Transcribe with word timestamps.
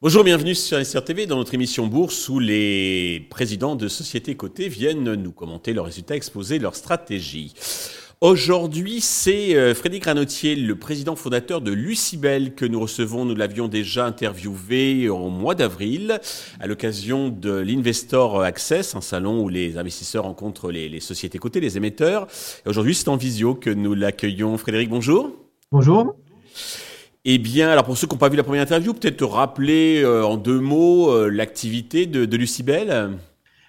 Bonjour, 0.00 0.22
bienvenue 0.22 0.54
sur 0.54 0.78
SRTV 0.84 1.26
dans 1.26 1.36
notre 1.36 1.54
émission 1.54 1.88
Bourse 1.88 2.28
où 2.28 2.38
les 2.38 3.26
présidents 3.30 3.74
de 3.74 3.88
sociétés 3.88 4.36
cotées 4.36 4.68
viennent 4.68 5.14
nous 5.14 5.32
commenter 5.32 5.72
leurs 5.72 5.86
résultats, 5.86 6.14
exposer 6.14 6.60
leurs 6.60 6.76
stratégies. 6.76 7.52
Aujourd'hui, 8.20 9.00
c'est 9.00 9.54
euh, 9.54 9.76
Frédéric 9.76 10.06
Ranotier, 10.06 10.56
le 10.56 10.74
président 10.74 11.14
fondateur 11.14 11.60
de 11.60 11.70
Lucibel, 11.70 12.56
que 12.56 12.64
nous 12.64 12.80
recevons. 12.80 13.24
Nous 13.24 13.36
l'avions 13.36 13.68
déjà 13.68 14.06
interviewé 14.06 15.08
au 15.08 15.28
mois 15.28 15.54
d'avril 15.54 16.18
à 16.58 16.66
l'occasion 16.66 17.28
de 17.28 17.52
l'Investor 17.52 18.42
Access, 18.42 18.96
un 18.96 19.00
salon 19.00 19.44
où 19.44 19.48
les 19.48 19.78
investisseurs 19.78 20.24
rencontrent 20.24 20.72
les, 20.72 20.88
les 20.88 20.98
sociétés 20.98 21.38
cotées, 21.38 21.60
les 21.60 21.76
émetteurs. 21.76 22.26
Aujourd'hui, 22.66 22.96
c'est 22.96 23.08
en 23.08 23.16
visio 23.16 23.54
que 23.54 23.70
nous 23.70 23.94
l'accueillons. 23.94 24.58
Frédéric, 24.58 24.90
bonjour. 24.90 25.30
Bonjour. 25.70 26.16
Eh 27.24 27.38
bien, 27.38 27.68
alors 27.68 27.84
pour 27.84 27.96
ceux 27.96 28.08
qui 28.08 28.14
n'ont 28.16 28.18
pas 28.18 28.30
vu 28.30 28.36
la 28.36 28.42
première 28.42 28.62
interview, 28.62 28.94
peut-être 28.94 29.24
rappeler 29.26 30.02
euh, 30.02 30.26
en 30.26 30.36
deux 30.36 30.58
mots 30.58 31.12
euh, 31.12 31.28
l'activité 31.28 32.06
de, 32.06 32.24
de 32.24 32.36
Lucibel? 32.36 33.10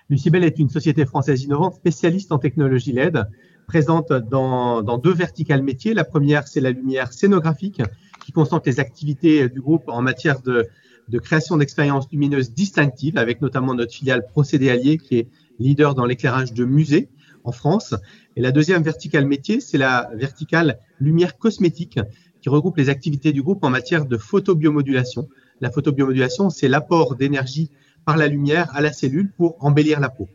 Lucibel 0.09 0.43
est 0.43 0.57
une 0.57 0.69
société 0.69 1.05
française 1.05 1.43
innovante 1.43 1.75
spécialiste 1.75 2.31
en 2.31 2.39
technologie 2.39 2.93
LED, 2.93 3.27
présente 3.69 4.11
dans, 4.11 4.81
dans 4.81 4.97
deux 4.97 5.13
verticales 5.13 5.61
métiers. 5.61 5.93
La 5.93 6.03
première, 6.03 6.47
c'est 6.47 6.59
la 6.59 6.71
lumière 6.71 7.13
scénographique, 7.13 7.83
qui 8.25 8.31
concentre 8.31 8.67
les 8.67 8.79
activités 8.79 9.47
du 9.47 9.61
groupe 9.61 9.83
en 9.87 10.01
matière 10.01 10.41
de, 10.41 10.67
de 11.07 11.19
création 11.19 11.55
d'expériences 11.55 12.07
lumineuses 12.11 12.51
distinctives, 12.51 13.15
avec 13.19 13.41
notamment 13.41 13.75
notre 13.75 13.93
filiale 13.93 14.25
Procédé 14.25 14.71
Allié, 14.71 14.97
qui 14.97 15.19
est 15.19 15.27
leader 15.59 15.93
dans 15.93 16.05
l'éclairage 16.05 16.51
de 16.51 16.65
musées 16.65 17.09
en 17.43 17.51
France. 17.51 17.93
Et 18.35 18.41
la 18.41 18.51
deuxième 18.51 18.81
verticale 18.81 19.27
métier, 19.27 19.61
c'est 19.61 19.77
la 19.77 20.09
verticale 20.15 20.79
lumière 20.99 21.37
cosmétique, 21.37 21.99
qui 22.41 22.49
regroupe 22.49 22.77
les 22.77 22.89
activités 22.89 23.33
du 23.33 23.43
groupe 23.43 23.63
en 23.63 23.69
matière 23.69 24.05
de 24.05 24.17
photobiomodulation. 24.17 25.29
La 25.61 25.69
photobiomodulation, 25.69 26.49
c'est 26.49 26.69
l'apport 26.69 27.15
d'énergie 27.15 27.69
par 28.03 28.17
la 28.17 28.27
lumière 28.27 28.67
à 28.73 28.81
la 28.81 28.91
cellule 28.91 29.31
pour 29.37 29.57
embellir 29.59 29.99
la 29.99 30.09
peau. 30.09 30.27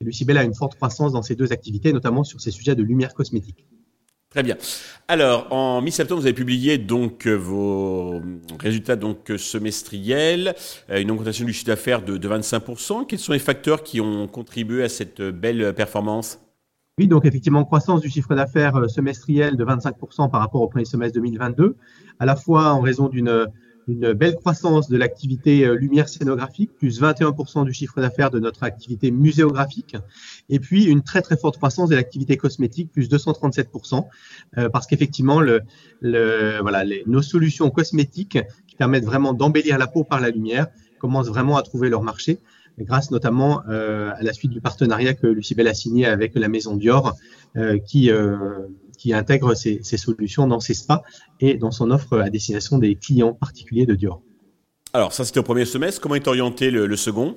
Et 0.00 0.04
Lucibel 0.04 0.38
a 0.38 0.44
une 0.44 0.54
forte 0.54 0.76
croissance 0.76 1.12
dans 1.12 1.22
ces 1.22 1.36
deux 1.36 1.52
activités, 1.52 1.92
notamment 1.92 2.24
sur 2.24 2.40
ces 2.40 2.50
sujets 2.50 2.74
de 2.74 2.82
lumière 2.82 3.14
cosmétique. 3.14 3.66
Très 4.30 4.42
bien. 4.42 4.56
Alors, 5.08 5.52
en 5.52 5.82
mi-septembre, 5.82 6.20
vous 6.20 6.26
avez 6.26 6.34
publié 6.34 6.78
donc 6.78 7.26
euh, 7.26 7.34
vos 7.34 8.22
résultats 8.60 8.94
donc 8.94 9.32
semestriels, 9.36 10.54
euh, 10.88 11.00
une 11.00 11.10
augmentation 11.10 11.44
du 11.44 11.52
chiffre 11.52 11.66
d'affaires 11.66 12.02
de, 12.02 12.16
de 12.16 12.28
25%. 12.28 13.06
Quels 13.06 13.18
sont 13.18 13.32
les 13.32 13.40
facteurs 13.40 13.82
qui 13.82 14.00
ont 14.00 14.28
contribué 14.28 14.84
à 14.84 14.88
cette 14.88 15.20
belle 15.20 15.74
performance? 15.74 16.38
Oui, 17.00 17.08
donc 17.08 17.24
effectivement, 17.24 17.64
croissance 17.64 18.02
du 18.02 18.08
chiffre 18.08 18.34
d'affaires 18.34 18.76
euh, 18.76 18.86
semestriel 18.86 19.56
de 19.56 19.64
25% 19.64 20.30
par 20.30 20.40
rapport 20.40 20.62
au 20.62 20.68
premier 20.68 20.84
semestre 20.84 21.14
2022, 21.14 21.76
à 22.18 22.26
la 22.26 22.36
fois 22.36 22.72
en 22.72 22.80
raison 22.80 23.08
d'une 23.08 23.46
une 23.90 24.12
belle 24.12 24.36
croissance 24.36 24.88
de 24.88 24.96
l'activité 24.96 25.64
euh, 25.64 25.74
lumière 25.74 26.08
scénographique, 26.08 26.70
plus 26.76 27.00
21% 27.00 27.64
du 27.64 27.72
chiffre 27.72 28.00
d'affaires 28.00 28.30
de 28.30 28.38
notre 28.38 28.62
activité 28.62 29.10
muséographique, 29.10 29.96
et 30.48 30.60
puis 30.60 30.84
une 30.84 31.02
très 31.02 31.22
très 31.22 31.36
forte 31.36 31.56
croissance 31.56 31.88
de 31.88 31.96
l'activité 31.96 32.36
cosmétique, 32.36 32.90
plus 32.92 33.08
237%, 33.10 34.06
euh, 34.58 34.68
parce 34.68 34.86
qu'effectivement, 34.86 35.40
le, 35.40 35.62
le, 36.00 36.58
voilà, 36.60 36.84
nos 37.06 37.22
solutions 37.22 37.70
cosmétiques 37.70 38.38
qui 38.66 38.76
permettent 38.76 39.04
vraiment 39.04 39.34
d'embellir 39.34 39.76
la 39.78 39.86
peau 39.86 40.04
par 40.04 40.20
la 40.20 40.30
lumière 40.30 40.68
commencent 40.98 41.28
vraiment 41.28 41.56
à 41.56 41.62
trouver 41.62 41.88
leur 41.88 42.02
marché 42.02 42.40
grâce 42.78 43.10
notamment 43.10 43.62
euh, 43.68 44.10
à 44.16 44.22
la 44.22 44.32
suite 44.32 44.50
du 44.50 44.60
partenariat 44.60 45.14
que 45.14 45.26
Lucibel 45.26 45.68
a 45.68 45.74
signé 45.74 46.06
avec 46.06 46.34
la 46.34 46.48
maison 46.48 46.76
Dior, 46.76 47.14
euh, 47.56 47.78
qui, 47.78 48.10
qui 49.00 49.14
intègre 49.14 49.54
ces, 49.54 49.80
solutions 49.82 50.46
dans 50.46 50.60
ses 50.60 50.74
spas 50.74 51.02
et 51.40 51.54
dans 51.54 51.70
son 51.70 51.90
offre 51.90 52.18
à 52.18 52.28
destination 52.28 52.76
des 52.76 52.96
clients 52.96 53.32
particuliers 53.32 53.86
de 53.86 53.94
Dior. 53.94 54.20
Alors 54.92 55.14
ça 55.14 55.24
c'était 55.24 55.40
au 55.40 55.44
premier 55.44 55.64
semestre, 55.64 56.00
comment 56.00 56.16
est 56.16 56.28
orienté 56.28 56.70
le 56.70 56.96
second? 56.96 57.36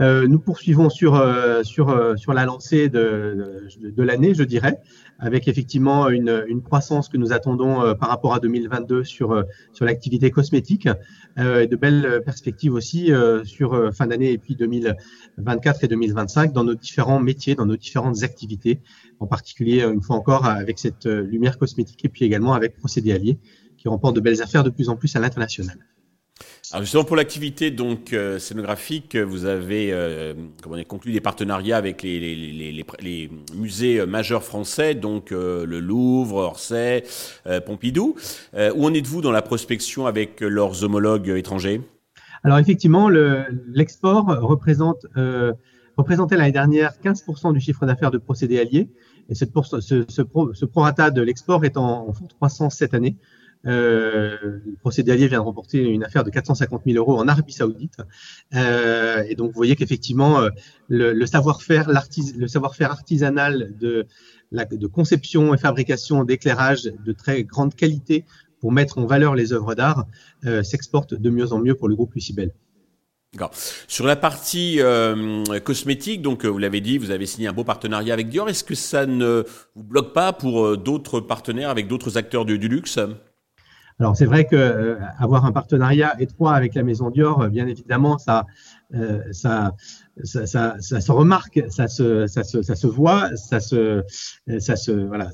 Euh, 0.00 0.26
nous 0.26 0.38
poursuivons 0.38 0.88
sur, 0.88 1.14
euh, 1.16 1.62
euh, 1.78 2.14
la 2.28 2.44
lancée 2.46 2.88
de, 2.88 3.68
l'année, 3.98 4.34
je 4.34 4.42
dirais, 4.42 4.78
avec 5.18 5.48
effectivement 5.48 6.08
une, 6.08 6.62
croissance 6.62 7.08
que 7.08 7.16
nous 7.16 7.32
attendons 7.32 7.94
par 7.96 8.08
rapport 8.08 8.34
à 8.34 8.40
2022 8.40 9.04
sur, 9.04 9.44
sur 9.72 9.84
l'activité 9.84 10.30
cosmétique, 10.30 10.88
de 11.36 11.76
belles 11.76 12.22
perspectives 12.24 12.72
aussi 12.72 13.10
sur 13.44 13.94
fin 13.94 14.06
d'année 14.06 14.32
et 14.32 14.38
puis 14.38 14.56
2024 14.56 15.84
et 15.84 15.88
2025 15.88 16.52
dans 16.52 16.64
nos 16.64 16.74
différents 16.74 17.20
métiers, 17.20 17.54
dans 17.54 17.66
nos 17.66 17.76
différentes 17.76 18.22
activités, 18.22 18.80
en 19.20 19.26
particulier, 19.26 19.82
une 19.82 20.02
fois 20.02 20.16
encore, 20.16 20.46
avec 20.46 20.78
cette 20.78 21.04
lumière 21.06 21.58
cosmétique 21.58 22.04
et 22.04 22.08
puis 22.08 22.24
également 22.24 22.54
avec 22.54 22.76
Procédé 22.76 23.12
Allié, 23.12 23.38
qui 23.76 23.88
remporte 23.88 24.16
de 24.16 24.20
belles 24.20 24.42
affaires 24.42 24.64
de 24.64 24.70
plus 24.70 24.88
en 24.88 24.96
plus 24.96 25.14
à 25.14 25.20
l'international. 25.20 25.78
Alors 26.72 26.84
justement 26.84 27.04
pour 27.04 27.16
l'activité 27.16 27.70
donc 27.70 28.14
euh, 28.14 28.38
scénographique, 28.38 29.14
vous 29.14 29.44
avez 29.44 29.92
euh, 29.92 30.32
comment 30.62 30.76
dire, 30.76 30.86
conclu 30.86 31.12
des 31.12 31.20
partenariats 31.20 31.76
avec 31.76 32.02
les, 32.02 32.18
les, 32.18 32.72
les, 32.72 32.84
les 33.02 33.30
musées 33.54 34.06
majeurs 34.06 34.42
français, 34.42 34.94
donc 34.94 35.32
euh, 35.32 35.66
le 35.66 35.80
Louvre, 35.80 36.36
Orsay, 36.36 37.04
euh, 37.46 37.60
Pompidou. 37.60 38.14
Euh, 38.54 38.72
où 38.74 38.86
en 38.86 38.94
êtes-vous 38.94 39.20
dans 39.20 39.32
la 39.32 39.42
prospection 39.42 40.06
avec 40.06 40.40
leurs 40.40 40.82
homologues 40.82 41.28
étrangers? 41.28 41.82
Alors 42.42 42.58
effectivement, 42.58 43.10
l'export 43.10 44.26
représente 44.40 45.06
représentait 45.98 46.38
l'année 46.38 46.52
dernière 46.52 46.94
15% 47.04 47.52
du 47.52 47.60
chiffre 47.60 47.84
d'affaires 47.84 48.10
de 48.10 48.16
procédés 48.16 48.58
alliés. 48.58 48.88
Et 49.28 49.34
cette 49.34 49.52
pour, 49.52 49.66
ce, 49.66 49.80
ce, 49.80 50.22
pro, 50.22 50.54
ce 50.54 50.64
prorata 50.64 51.10
de 51.10 51.20
l'export 51.20 51.66
est 51.66 51.76
en, 51.76 52.08
en 52.08 52.12
forte 52.14 52.32
croissance 52.32 52.76
cette 52.76 52.94
année. 52.94 53.16
Euh, 53.66 54.36
le 54.42 54.76
procédé 54.80 55.12
allié 55.12 55.28
vient 55.28 55.38
de 55.38 55.44
remporter 55.44 55.78
une 55.80 56.04
affaire 56.04 56.24
de 56.24 56.30
450 56.30 56.82
000 56.84 56.98
euros 56.98 57.18
en 57.18 57.28
Arabie 57.28 57.52
Saoudite. 57.52 57.96
Euh, 58.54 59.22
et 59.28 59.34
donc, 59.34 59.48
vous 59.48 59.56
voyez 59.56 59.76
qu'effectivement, 59.76 60.40
euh, 60.40 60.50
le, 60.88 61.26
savoir-faire, 61.26 61.88
artisanal 62.90 63.72
de, 63.78 64.06
conception 64.92 65.54
et 65.54 65.58
fabrication 65.58 66.24
d'éclairage 66.24 66.82
de 66.82 67.12
très 67.12 67.44
grande 67.44 67.74
qualité 67.74 68.24
pour 68.60 68.72
mettre 68.72 68.98
en 68.98 69.06
valeur 69.06 69.34
les 69.34 69.52
œuvres 69.52 69.74
d'art 69.74 70.06
s'exporte 70.62 71.14
de 71.14 71.30
mieux 71.30 71.52
en 71.52 71.58
mieux 71.58 71.74
pour 71.74 71.88
le 71.88 71.96
groupe 71.96 72.14
Lucibel. 72.14 72.52
Sur 73.88 74.06
la 74.06 74.14
partie 74.14 74.78
cosmétique, 75.64 76.22
donc 76.22 76.44
vous 76.44 76.58
l'avez 76.58 76.80
dit, 76.80 76.98
vous 76.98 77.10
avez 77.10 77.26
signé 77.26 77.48
un 77.48 77.52
beau 77.52 77.64
partenariat 77.64 78.14
avec 78.14 78.28
Dior. 78.28 78.48
Est-ce 78.48 78.62
que 78.62 78.76
ça 78.76 79.06
ne 79.06 79.44
vous 79.74 79.82
bloque 79.82 80.12
pas 80.12 80.32
pour 80.32 80.78
d'autres 80.78 81.18
partenaires 81.18 81.70
avec 81.70 81.88
d'autres 81.88 82.16
acteurs 82.16 82.44
du 82.44 82.56
luxe? 82.56 83.00
Alors 84.02 84.16
c'est 84.16 84.26
vrai 84.26 84.46
que 84.46 84.56
euh, 84.56 84.96
avoir 85.16 85.44
un 85.44 85.52
partenariat 85.52 86.20
étroit 86.20 86.54
avec 86.54 86.74
la 86.74 86.82
maison 86.82 87.08
Dior, 87.10 87.42
euh, 87.42 87.48
bien 87.48 87.68
évidemment, 87.68 88.18
ça, 88.18 88.46
euh, 88.94 89.22
ça, 89.32 89.74
ça, 90.22 90.44
ça, 90.44 90.76
ça, 90.80 91.00
se 91.00 91.12
remarque, 91.12 91.62
ça 91.70 91.88
se, 91.88 92.26
ça 92.26 92.44
se, 92.44 92.62
ça 92.62 92.74
se 92.74 92.86
voit, 92.86 93.34
ça 93.36 93.60
se, 93.60 94.02
ça 94.58 94.76
se, 94.76 94.90
voilà, 94.90 95.30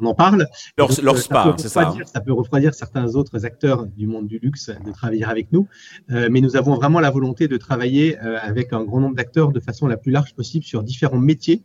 on 0.00 0.04
en 0.04 0.14
parle. 0.14 0.46
Leur, 0.76 0.88
Donc, 0.88 1.02
leur 1.02 1.16
spa, 1.16 1.54
c'est 1.56 1.68
ça. 1.68 1.88
Hein. 1.88 2.04
Ça 2.04 2.20
peut 2.20 2.32
refroidir 2.32 2.74
certains 2.74 3.14
autres 3.14 3.46
acteurs 3.46 3.86
du 3.86 4.06
monde 4.06 4.26
du 4.26 4.38
luxe 4.38 4.70
de 4.84 4.92
travailler 4.92 5.24
avec 5.24 5.52
nous, 5.52 5.68
euh, 6.10 6.28
mais 6.30 6.40
nous 6.40 6.56
avons 6.56 6.74
vraiment 6.74 7.00
la 7.00 7.10
volonté 7.10 7.48
de 7.48 7.56
travailler 7.56 8.18
euh, 8.18 8.38
avec 8.42 8.72
un 8.72 8.84
grand 8.84 9.00
nombre 9.00 9.16
d'acteurs 9.16 9.52
de 9.52 9.60
façon 9.60 9.86
la 9.86 9.96
plus 9.96 10.12
large 10.12 10.34
possible 10.34 10.64
sur 10.64 10.82
différents 10.82 11.18
métiers 11.20 11.62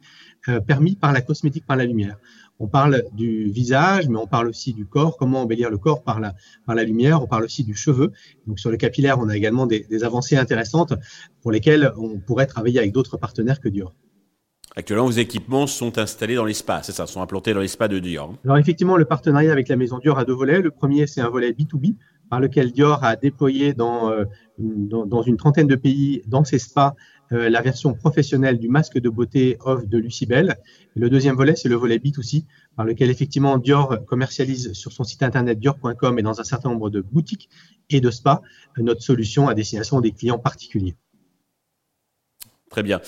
permis 0.68 0.96
par 0.96 1.12
la 1.12 1.22
cosmétique, 1.22 1.66
par 1.66 1.76
la 1.76 1.86
lumière. 1.86 2.18
On 2.60 2.68
parle 2.68 3.04
du 3.14 3.50
visage, 3.50 4.08
mais 4.08 4.18
on 4.18 4.28
parle 4.28 4.48
aussi 4.48 4.74
du 4.74 4.86
corps, 4.86 5.18
comment 5.18 5.42
embellir 5.42 5.70
le 5.70 5.78
corps 5.78 6.04
par 6.04 6.20
la, 6.20 6.34
par 6.66 6.76
la 6.76 6.84
lumière. 6.84 7.22
On 7.22 7.28
parle 7.28 7.44
aussi 7.44 7.64
du 7.64 7.76
cheveu. 7.76 8.12
Donc 8.48 8.60
sur 8.60 8.72
le 8.72 8.78
capillaire, 8.78 9.20
on 9.20 9.28
a 9.28 9.36
également 9.36 9.68
des, 9.68 9.82
des 9.82 10.04
avancées 10.04 10.38
intéressantes 10.38 10.94
pour 11.42 11.52
lesquelles 11.52 11.92
on 11.98 12.20
pourrait 12.20 12.48
travailler 12.48 12.80
avec 12.80 12.94
d'autres 12.94 13.18
partenaires 13.18 13.60
que 13.60 13.68
Dior. 13.68 13.94
Actuellement, 14.78 15.06
vos 15.06 15.12
équipements 15.12 15.68
sont 15.68 15.98
installés 15.98 16.36
dans 16.36 16.44
l'espace, 16.44 16.88
c'est 16.88 16.92
ça, 16.92 17.08
sont 17.08 17.22
implantés 17.22 17.54
dans 17.54 17.62
l'espace 17.62 17.90
de 17.90 18.00
Dior. 18.00 18.36
Alors 18.44 18.58
effectivement, 18.58 18.98
le 18.98 19.06
partenariat 19.06 19.52
avec 19.52 19.70
la 19.70 19.78
maison 19.78 20.00
Dior 20.00 20.20
a 20.20 20.26
deux 20.26 20.34
volets. 20.34 20.62
Le 20.62 20.72
premier, 20.72 21.08
c'est 21.08 21.22
un 21.22 21.30
volet 21.30 21.52
B2B, 21.52 21.96
par 22.30 22.42
lequel 22.42 22.74
Dior 22.74 23.02
a 23.04 23.16
déployé 23.16 23.74
dans, 23.74 24.12
euh, 24.12 24.26
dans, 24.58 25.06
dans 25.06 25.22
une 25.22 25.38
trentaine 25.38 25.68
de 25.68 25.76
pays, 25.76 26.24
dans 26.28 26.44
ses 26.44 26.60
spas, 26.60 26.94
euh, 27.32 27.50
la 27.50 27.62
version 27.62 27.94
professionnelle 27.94 28.60
du 28.60 28.70
masque 28.70 29.00
de 29.00 29.10
beauté 29.10 29.58
off 29.62 29.88
de 29.88 29.98
Lucibel. 29.98 30.58
Et 30.96 31.00
le 31.00 31.10
deuxième 31.10 31.36
volet, 31.36 31.56
c'est 31.56 31.70
le 31.70 31.76
volet 31.76 31.98
B2C, 31.98 32.46
par 32.76 32.86
lequel 32.86 33.10
effectivement 33.10 33.58
Dior 33.58 34.06
commercialise 34.06 34.74
sur 34.74 34.92
son 34.92 35.04
site 35.04 35.24
internet 35.24 35.60
dior.com 35.60 36.20
et 36.20 36.22
dans 36.22 36.40
un 36.40 36.44
certain 36.44 36.70
nombre 36.70 36.90
de 36.90 37.02
boutiques 37.02 37.50
et 37.90 38.02
de 38.02 38.12
spas 38.12 38.42
euh, 38.78 38.84
notre 38.84 39.02
solution 39.02 39.48
à 39.48 39.54
destination 39.54 40.02
des 40.02 40.12
clients 40.12 40.40
particuliers. 40.40 40.96
Très 42.70 42.84
bien. 42.84 43.00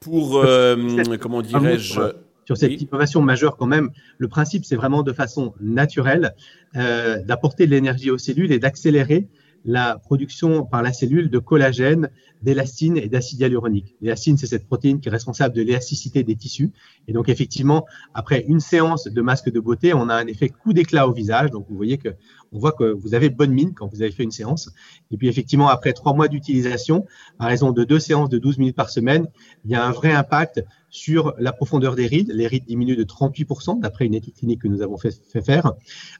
Pour, 0.00 0.38
euh, 0.38 0.76
comment 1.20 1.42
dirais-je 1.42 2.00
sur 2.46 2.56
cette 2.56 2.70
oui. 2.70 2.86
innovation 2.88 3.20
majeure 3.20 3.56
quand 3.56 3.66
même, 3.66 3.90
le 4.18 4.28
principe, 4.28 4.64
c'est 4.64 4.76
vraiment 4.76 5.02
de 5.02 5.12
façon 5.12 5.52
naturelle 5.60 6.34
euh, 6.76 7.20
d'apporter 7.22 7.66
de 7.66 7.72
l'énergie 7.72 8.10
aux 8.10 8.18
cellules 8.18 8.52
et 8.52 8.58
d'accélérer 8.58 9.28
la 9.66 9.98
production 9.98 10.64
par 10.64 10.82
la 10.82 10.92
cellule 10.92 11.28
de 11.28 11.38
collagène, 11.38 12.08
d'élastine 12.40 12.96
et 12.96 13.08
d'acide 13.08 13.40
hyaluronique. 13.40 13.96
L'élastine, 14.00 14.38
c'est 14.38 14.46
cette 14.46 14.66
protéine 14.66 15.00
qui 15.00 15.08
est 15.08 15.12
responsable 15.12 15.54
de 15.54 15.62
l'élasticité 15.62 16.22
des 16.22 16.36
tissus. 16.36 16.72
Et 17.08 17.12
donc, 17.12 17.28
effectivement, 17.28 17.84
après 18.14 18.44
une 18.46 18.60
séance 18.60 19.08
de 19.08 19.20
masque 19.20 19.50
de 19.50 19.58
beauté, 19.58 19.92
on 19.92 20.08
a 20.08 20.14
un 20.14 20.26
effet 20.28 20.48
coup 20.48 20.72
d'éclat 20.72 21.08
au 21.08 21.12
visage. 21.12 21.50
Donc, 21.50 21.66
vous 21.68 21.76
voyez 21.76 21.98
que, 21.98 22.10
on 22.56 22.58
voit 22.58 22.72
que 22.72 22.84
vous 22.84 23.14
avez 23.14 23.28
bonne 23.28 23.52
mine 23.52 23.74
quand 23.74 23.86
vous 23.86 24.00
avez 24.00 24.10
fait 24.10 24.22
une 24.22 24.30
séance. 24.30 24.70
Et 25.10 25.18
puis, 25.18 25.28
effectivement, 25.28 25.68
après 25.68 25.92
trois 25.92 26.14
mois 26.14 26.26
d'utilisation, 26.26 27.04
à 27.38 27.46
raison 27.46 27.70
de 27.70 27.84
deux 27.84 27.98
séances 27.98 28.30
de 28.30 28.38
12 28.38 28.58
minutes 28.58 28.76
par 28.76 28.88
semaine, 28.88 29.26
il 29.66 29.70
y 29.70 29.74
a 29.74 29.84
un 29.84 29.92
vrai 29.92 30.12
impact 30.12 30.64
sur 30.88 31.34
la 31.38 31.52
profondeur 31.52 31.94
des 31.96 32.06
rides. 32.06 32.32
Les 32.32 32.46
rides 32.46 32.64
diminuent 32.64 32.96
de 32.96 33.04
38% 33.04 33.80
d'après 33.80 34.06
une 34.06 34.14
étude 34.14 34.34
clinique 34.34 34.62
que 34.62 34.68
nous 34.68 34.80
avons 34.80 34.96
fait, 34.96 35.12
faire. 35.44 35.74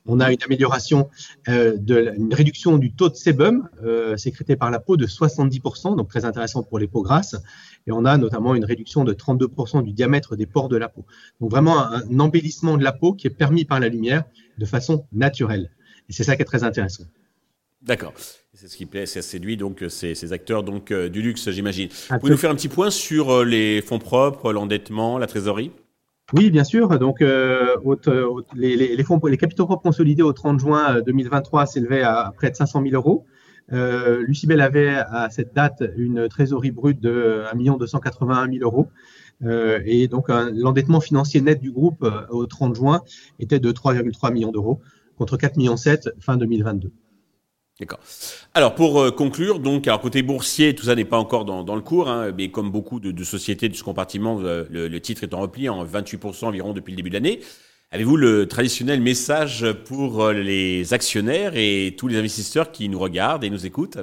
On 0.04 0.20
a 0.20 0.30
une 0.30 0.42
amélioration, 0.44 1.08
euh, 1.48 1.74
de, 1.78 2.12
une 2.18 2.34
réduction 2.34 2.76
du 2.76 2.92
taux 2.92 3.08
de 3.08 3.14
sébum 3.14 3.70
euh, 3.82 4.18
sécrété 4.18 4.56
par 4.56 4.70
la 4.70 4.78
peau 4.78 4.98
de 4.98 5.06
70%, 5.06 5.96
donc 5.96 6.08
très 6.08 6.26
intéressant 6.26 6.62
pour 6.62 6.78
les 6.78 6.86
peaux 6.86 7.02
grasses. 7.02 7.36
Et 7.86 7.92
on 7.92 8.04
a 8.04 8.18
notamment 8.18 8.54
une 8.54 8.66
réduction 8.66 9.04
de 9.04 9.14
32% 9.14 9.82
du 9.82 9.92
diamètre 9.92 10.36
des 10.36 10.46
pores 10.46 10.68
de 10.68 10.76
la 10.76 10.90
peau. 10.90 11.06
Donc 11.40 11.50
vraiment 11.50 11.80
un, 11.80 12.02
un 12.02 12.20
embellissement 12.20 12.76
de 12.76 12.84
la 12.84 12.92
peau 12.92 13.14
qui 13.14 13.26
est 13.26 13.30
permis 13.30 13.64
par 13.64 13.80
la 13.80 13.88
lumière 13.88 14.24
de 14.58 14.66
façon 14.66 15.06
naturelle. 15.12 15.70
Et 16.08 16.12
c'est 16.12 16.24
ça 16.24 16.36
qui 16.36 16.42
est 16.42 16.46
très 16.46 16.64
intéressant. 16.64 17.04
D'accord. 17.82 18.14
C'est 18.52 18.68
ce 18.68 18.76
qui 18.76 18.86
plaît, 18.86 19.06
ça 19.06 19.22
séduit 19.22 19.56
donc 19.56 19.82
euh, 19.82 19.88
ces, 19.88 20.32
acteurs 20.32 20.62
donc 20.62 20.90
euh, 20.90 21.08
du 21.08 21.22
luxe, 21.22 21.50
j'imagine. 21.50 21.88
Vous 22.10 22.18
pouvez 22.18 22.32
nous 22.32 22.38
faire 22.38 22.50
un 22.50 22.54
petit 22.54 22.68
point 22.68 22.90
sur 22.90 23.30
euh, 23.30 23.44
les 23.44 23.82
fonds 23.82 23.98
propres, 23.98 24.52
l'endettement, 24.52 25.18
la 25.18 25.26
trésorerie? 25.26 25.70
Oui, 26.32 26.50
bien 26.50 26.64
sûr. 26.64 26.98
Donc, 26.98 27.20
les, 27.20 29.04
fonds, 29.04 29.20
les 29.24 29.36
capitaux 29.36 29.66
propres 29.66 29.82
consolidés 29.82 30.22
au 30.22 30.32
30 30.32 30.58
juin 30.58 31.00
2023 31.02 31.66
s'élevaient 31.66 32.02
à 32.02 32.32
près 32.34 32.50
de 32.50 32.56
500 32.56 32.82
000 32.82 32.94
euros. 32.96 33.26
Lucibel 33.70 34.60
avait 34.60 34.88
à 34.88 35.28
cette 35.30 35.54
date 35.54 35.84
une 35.96 36.28
trésorerie 36.28 36.72
brute 36.72 36.98
de 37.00 37.44
1 37.52 37.76
281 37.76 38.50
000 38.50 38.64
euros. 38.64 38.88
et 39.84 40.08
donc, 40.08 40.26
l'endettement 40.28 41.00
financier 41.00 41.40
net 41.42 41.60
du 41.60 41.70
groupe 41.70 42.04
au 42.30 42.46
30 42.46 42.74
juin 42.74 43.02
était 43.38 43.60
de 43.60 43.70
3,3 43.70 44.32
millions 44.32 44.50
d'euros 44.50 44.80
contre 45.16 45.36
4,7 45.36 45.58
millions 45.58 45.76
fin 46.20 46.36
2022. 46.36 46.92
D'accord. 47.78 48.00
Alors 48.54 48.74
pour 48.74 49.00
euh, 49.00 49.10
conclure, 49.10 49.60
donc, 49.60 49.86
alors 49.86 50.00
côté 50.00 50.22
boursier, 50.22 50.74
tout 50.74 50.84
ça 50.84 50.94
n'est 50.94 51.04
pas 51.04 51.18
encore 51.18 51.44
dans, 51.44 51.74
le 51.74 51.82
cours, 51.82 52.08
hein, 52.08 52.32
mais 52.36 52.50
comme 52.50 52.70
beaucoup 52.70 53.00
de, 53.00 53.24
sociétés 53.24 53.68
de 53.68 53.74
ce 53.74 53.84
compartiment, 53.84 54.40
euh, 54.40 54.64
le, 54.70 55.00
titre 55.00 55.24
est 55.24 55.34
en 55.34 55.40
repli 55.40 55.68
en 55.68 55.84
28% 55.84 56.46
environ 56.46 56.72
depuis 56.72 56.92
le 56.92 56.96
début 56.96 57.10
de 57.10 57.14
l'année. 57.14 57.40
Avez-vous 57.90 58.16
le 58.16 58.48
traditionnel 58.48 59.02
message 59.02 59.66
pour 59.84 60.24
euh, 60.24 60.32
les 60.32 60.94
actionnaires 60.94 61.52
et 61.54 61.94
tous 61.98 62.08
les 62.08 62.16
investisseurs 62.16 62.72
qui 62.72 62.88
nous 62.88 62.98
regardent 62.98 63.44
et 63.44 63.50
nous 63.50 63.66
écoutent? 63.66 63.98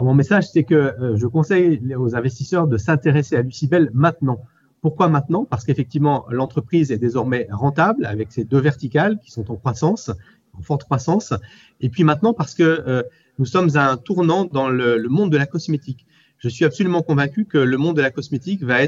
Mon 0.00 0.14
message, 0.14 0.44
c'est 0.50 0.64
que 0.64 0.94
je 1.16 1.26
conseille 1.26 1.94
aux 1.94 2.16
investisseurs 2.16 2.66
de 2.66 2.76
s'intéresser 2.76 3.36
à 3.36 3.42
Lucibel 3.42 3.90
maintenant. 3.94 4.40
Pourquoi 4.82 5.08
maintenant? 5.08 5.44
Parce 5.44 5.64
qu'effectivement, 5.64 6.26
l'entreprise 6.30 6.92
est 6.92 6.98
désormais 6.98 7.48
rentable 7.50 8.06
avec 8.06 8.30
ses 8.30 8.44
deux 8.44 8.60
verticales 8.60 9.18
qui 9.18 9.30
sont 9.30 9.50
en 9.50 9.56
croissance 9.56 10.10
en 10.58 10.62
forte 10.62 10.84
croissance. 10.84 11.34
Et 11.80 11.88
puis 11.88 12.04
maintenant, 12.04 12.32
parce 12.32 12.54
que 12.54 12.62
euh, 12.62 13.02
nous 13.38 13.46
sommes 13.46 13.76
à 13.76 13.90
un 13.90 13.96
tournant 13.96 14.44
dans 14.44 14.68
le, 14.68 15.06
monde 15.08 15.30
de 15.30 15.36
la 15.36 15.46
cosmétique. 15.46 16.06
Je 16.38 16.48
suis 16.48 16.64
absolument 16.64 17.02
convaincu 17.02 17.44
que 17.44 17.58
le 17.58 17.76
monde 17.76 17.96
de 17.96 18.02
la 18.02 18.10
cosmétique 18.10 18.62
va 18.62 18.78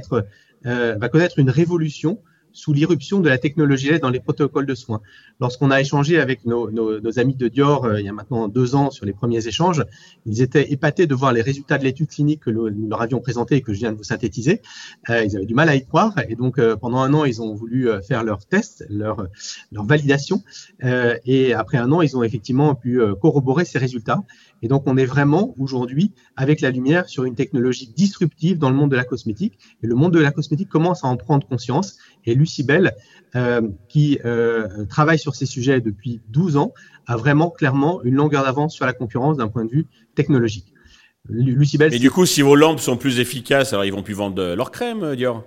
euh, 0.67 0.95
va 0.97 1.09
connaître 1.09 1.39
une 1.39 1.51
révolution 1.51 2.21
sous 2.59 2.73
l'irruption 2.73 3.21
de 3.21 3.29
la 3.29 3.39
technologie 3.39 3.99
dans 4.01 4.11
les 4.11 4.19
protocoles 4.19 4.67
de 4.67 4.75
soins. 4.75 5.01
Lorsqu'on 5.41 5.71
a 5.71 5.81
échangé 5.81 6.19
avec 6.19 6.45
nos, 6.45 6.69
amis 7.19 7.37
de 7.37 7.49
Dior 7.49 7.85
euh, 7.85 8.01
il 8.01 8.07
y 8.07 8.09
a 8.09 8.13
maintenant 8.13 8.49
deux 8.49 8.75
ans 8.75 8.91
sur 8.91 9.07
les 9.07 9.13
premiers 9.13 9.47
échanges, 9.47 9.85
ils 10.27 10.43
étaient 10.43 10.73
épatés 10.73 11.07
de 11.07 11.15
voir 11.15 11.33
les 11.33 11.41
résultats 11.41 11.79
de 11.79 11.85
l'étude 11.85 12.09
clinique 12.09 12.41
que 12.41 12.51
nous 12.51 12.89
leur 12.89 13.01
avions 13.01 13.21
présenté 13.21 13.57
et 13.57 13.61
que 13.63 13.73
je 13.73 13.79
viens 13.79 13.93
de 13.93 13.97
vous 13.97 14.03
synthétiser. 14.03 14.61
Euh, 15.09 15.25
ils 15.25 15.37
avaient 15.37 15.47
du 15.47 15.55
mal 15.55 15.69
à 15.69 15.77
y 15.77 15.87
croire 15.87 16.15
et 16.29 16.35
donc 16.35 16.59
euh, 16.59 16.75
pendant 16.75 16.99
un 16.99 17.15
an, 17.15 17.25
ils 17.25 17.41
ont 17.41 17.55
voulu 17.55 17.89
faire 18.07 18.25
leur 18.25 18.45
test, 18.45 18.85
leur, 18.91 19.29
leur 19.71 19.85
validation 19.85 20.43
et 20.83 21.55
après 21.55 21.79
un 21.79 21.93
an, 21.93 22.03
ils 22.03 22.17
ont 22.17 22.25
effectivement 22.25 22.75
pu 22.75 23.01
corroborer 23.21 23.65
ces 23.65 23.79
résultats. 23.79 24.25
Et 24.63 24.69
donc, 24.69 24.83
on 24.87 24.97
est 24.97 25.05
vraiment 25.05 25.55
aujourd'hui 25.59 26.13
avec 26.37 26.61
la 26.61 26.71
lumière 26.71 27.09
sur 27.09 27.25
une 27.25 27.35
technologie 27.35 27.93
disruptive 27.95 28.59
dans 28.59 28.71
le 28.71 28.77
monde 28.77 28.91
de 28.91 28.97
la 28.97 29.05
cosmétique. 29.05 29.59
Et 29.83 29.87
le 29.87 29.95
monde 29.95 30.13
de 30.13 30.19
la 30.19 30.31
cosmétique 30.31 30.69
commence 30.69 31.05
à 31.05 31.09
en 31.09 31.17
prendre 31.17 31.47
conscience. 31.47 31.99
Et 32.25 32.35
Lucibel, 32.35 32.95
euh, 33.37 33.63
qui 33.89 34.19
euh, 34.25 34.85
travaille 34.87 35.19
sur 35.19 35.35
ces 35.35 35.47
sujets 35.47 35.81
depuis 35.81 36.21
12 36.29 36.57
ans, 36.57 36.73
a 37.07 37.17
vraiment 37.17 37.51
clairement 37.51 38.03
une 38.03 38.15
longueur 38.15 38.45
d'avance 38.45 38.75
sur 38.75 38.87
la 38.87 38.93
concurrence 38.93 39.37
d'un 39.37 39.49
point 39.49 39.65
de 39.65 39.71
vue 39.71 39.87
technologique. 40.15 40.73
Lucibel. 41.29 41.93
Et 41.93 41.99
du 41.99 42.11
coup, 42.11 42.27
si 42.27 42.43
vos 42.43 42.57
lampes 42.57 42.81
sont 42.81 42.97
plus 42.97 43.21
efficaces, 43.21 43.73
alors 43.73 43.85
ils 43.85 43.93
vont 43.93 44.03
plus 44.03 44.15
vendre 44.15 44.55
leur 44.55 44.71
crème, 44.71 45.15
Dior? 45.15 45.45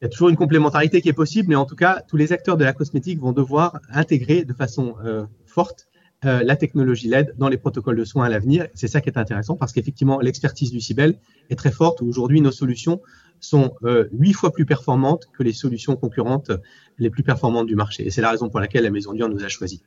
Il 0.00 0.04
y 0.04 0.08
a 0.08 0.10
toujours 0.10 0.28
une 0.28 0.36
complémentarité 0.36 1.00
qui 1.00 1.08
est 1.08 1.14
possible, 1.14 1.48
mais 1.48 1.54
en 1.54 1.64
tout 1.64 1.76
cas, 1.76 2.02
tous 2.06 2.16
les 2.16 2.32
acteurs 2.32 2.56
de 2.56 2.64
la 2.64 2.72
cosmétique 2.72 3.20
vont 3.20 3.32
devoir 3.32 3.78
intégrer 3.90 4.44
de 4.44 4.52
façon 4.52 4.96
euh, 5.04 5.24
forte 5.46 5.86
euh, 6.26 6.42
la 6.42 6.56
technologie 6.56 7.08
LED 7.08 7.34
dans 7.36 7.48
les 7.48 7.58
protocoles 7.58 7.96
de 7.96 8.04
soins 8.04 8.24
à 8.24 8.28
l'avenir. 8.28 8.68
C'est 8.74 8.88
ça 8.88 9.00
qui 9.00 9.10
est 9.10 9.18
intéressant 9.18 9.56
parce 9.56 9.72
qu'effectivement, 9.72 10.20
l'expertise 10.20 10.70
du 10.70 10.80
CIBEL 10.80 11.18
est 11.50 11.56
très 11.56 11.70
forte. 11.70 12.00
Aujourd'hui, 12.02 12.40
nos 12.40 12.52
solutions 12.52 13.02
sont 13.40 13.74
euh, 13.84 14.06
huit 14.12 14.32
fois 14.32 14.52
plus 14.52 14.64
performantes 14.64 15.28
que 15.36 15.42
les 15.42 15.52
solutions 15.52 15.96
concurrentes 15.96 16.50
les 16.98 17.10
plus 17.10 17.22
performantes 17.22 17.66
du 17.66 17.76
marché. 17.76 18.06
Et 18.06 18.10
c'est 18.10 18.22
la 18.22 18.30
raison 18.30 18.48
pour 18.48 18.60
laquelle 18.60 18.84
la 18.84 18.90
Maison 18.90 19.12
Dior 19.12 19.28
nous 19.28 19.44
a 19.44 19.48
choisi. 19.48 19.82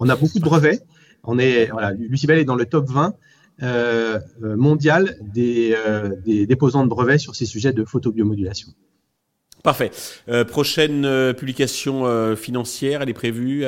On 0.00 0.08
a 0.08 0.16
beaucoup 0.16 0.38
de 0.38 0.44
brevets. 0.44 0.82
On 1.22 1.38
est, 1.38 1.66
voilà, 1.66 1.92
Lucibel 1.92 2.38
est 2.38 2.44
dans 2.44 2.56
le 2.56 2.66
top 2.66 2.88
20 2.88 3.14
euh, 3.62 4.20
mondial 4.42 5.16
des 5.20 5.76
déposants 6.46 6.84
de 6.84 6.88
brevets 6.88 7.18
sur 7.18 7.34
ces 7.34 7.46
sujets 7.46 7.72
de 7.72 7.84
photobiomodulation. 7.84 8.68
Parfait. 9.62 9.90
prochaine 10.48 11.34
publication 11.34 12.36
financière, 12.36 13.02
elle 13.02 13.08
est 13.08 13.14
prévue 13.14 13.64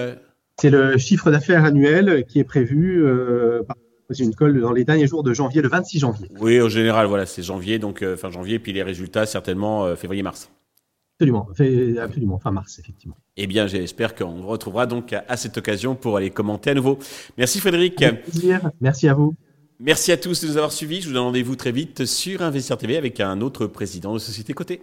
c'est 0.60 0.70
le 0.70 0.96
chiffre 0.98 1.30
d'affaires 1.30 1.64
annuel 1.64 2.24
qui 2.26 2.38
est 2.38 2.44
prévu 2.44 3.04
euh, 3.04 3.62
par 3.62 3.76
une 4.18 4.34
colle 4.34 4.60
dans 4.60 4.72
les 4.72 4.84
derniers 4.84 5.06
jours 5.06 5.22
de 5.22 5.32
janvier, 5.32 5.62
le 5.62 5.68
26 5.68 5.98
janvier. 5.98 6.28
Oui, 6.40 6.60
en 6.60 6.68
général, 6.68 7.06
voilà, 7.06 7.26
c'est 7.26 7.42
janvier, 7.42 7.78
donc 7.78 8.02
euh, 8.02 8.16
fin 8.16 8.30
janvier, 8.30 8.58
puis 8.58 8.72
les 8.72 8.82
résultats 8.82 9.26
certainement 9.26 9.84
euh, 9.84 9.96
février-mars. 9.96 10.50
Absolument, 11.18 11.48
absolument, 11.98 12.38
fin 12.38 12.50
mars, 12.50 12.78
effectivement. 12.78 13.16
Eh 13.38 13.46
bien, 13.46 13.66
j'espère 13.66 14.14
qu'on 14.14 14.42
retrouvera 14.42 14.86
donc 14.86 15.14
à, 15.14 15.36
cette 15.38 15.56
occasion 15.56 15.94
pour 15.94 16.18
aller 16.18 16.28
commenter 16.28 16.70
à 16.70 16.74
nouveau. 16.74 16.98
Merci 17.38 17.58
Frédéric. 17.58 18.04
Merci 18.82 19.08
à 19.08 19.14
vous. 19.14 19.34
Merci 19.80 20.12
à 20.12 20.18
tous 20.18 20.42
de 20.42 20.48
nous 20.48 20.56
avoir 20.58 20.72
suivis. 20.72 21.00
Je 21.00 21.08
vous 21.08 21.14
donne 21.14 21.24
rendez-vous 21.24 21.56
très 21.56 21.72
vite 21.72 22.04
sur 22.04 22.42
Investir 22.42 22.76
TV 22.76 22.98
avec 22.98 23.20
un 23.20 23.40
autre 23.40 23.66
président 23.66 24.12
de 24.12 24.18
Société 24.18 24.52
Côté. 24.52 24.82